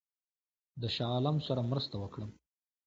[0.81, 2.31] د شاه عالم سره مرسته وکړم.